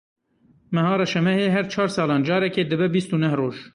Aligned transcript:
Meha 0.73 0.93
reşemehê 1.01 1.47
her 1.55 1.65
çar 1.71 1.89
salan 1.95 2.21
carekê 2.29 2.63
dibe 2.71 2.87
bîst 2.93 3.09
û 3.15 3.17
neh 3.23 3.33
roj. 3.39 3.57